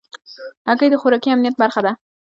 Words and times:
هګۍ 0.67 0.87
د 0.91 0.95
خوراکي 1.01 1.29
امنیت 1.31 1.55
برخه 1.61 1.79
ده. 1.85 1.91